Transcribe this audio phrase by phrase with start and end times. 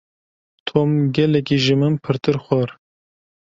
[0.67, 2.69] Tom gelekî ji min pirtir xwar.